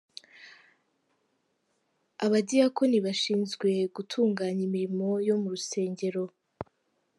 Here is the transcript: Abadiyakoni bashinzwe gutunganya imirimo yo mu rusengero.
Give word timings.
Abadiyakoni 2.25 2.97
bashinzwe 3.05 3.69
gutunganya 3.95 4.61
imirimo 4.67 5.07
yo 5.27 5.35
mu 5.41 5.47
rusengero. 5.53 6.23